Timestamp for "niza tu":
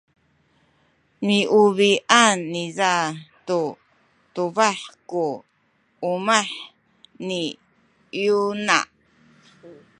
2.53-3.61